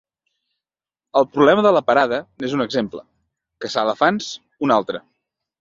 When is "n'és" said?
2.45-2.57